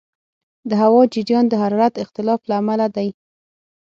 د 0.69 0.71
هوا 0.81 1.01
جریان 1.13 1.45
د 1.49 1.53
حرارت 1.61 1.93
اختلاف 2.03 2.39
له 2.49 2.55
امله 2.61 2.87
دی. 2.95 3.07